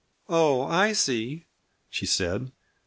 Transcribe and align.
"Oh, 0.29 0.63
I 0.63 0.93
see," 0.93 1.45
she 1.87 2.07
said. 2.07 2.51